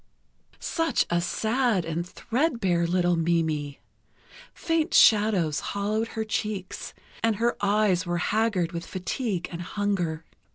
Such 0.59 1.05
a 1.11 1.21
sad 1.21 1.85
and 1.85 2.09
thread 2.09 2.59
bare 2.59 2.87
little 2.87 3.15
Mimi... 3.15 3.81
faint 4.51 4.95
shadows 4.95 5.59
hollowed 5.59 6.07
her 6.17 6.23
cheeks, 6.25 6.95
and 7.21 7.35
her 7.35 7.55
eyes 7.63 8.03
were 8.07 8.17
haggard 8.17 8.71
with 8.71 8.83
fatigue 8.83 9.47
and 9.51 9.61
hunger. 9.61 10.25